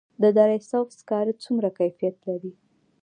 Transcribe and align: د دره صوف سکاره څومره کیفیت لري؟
د 0.21 0.23
دره 0.37 0.57
صوف 0.69 0.87
سکاره 0.99 1.33
څومره 1.43 1.69
کیفیت 1.79 2.15
لري؟ 2.27 2.51